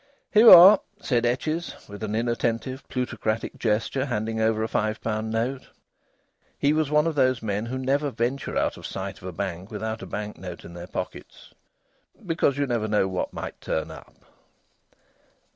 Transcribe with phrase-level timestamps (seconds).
[0.31, 5.29] "Here you are!" said Etches, with an inattentive, plutocratic gesture handing over a five pound
[5.29, 5.69] note.
[6.57, 9.69] He was one of those men who never venture out of sight of a bank
[9.69, 11.53] without a banknote in their pockets
[12.25, 14.15] "Because you never know what may turn up."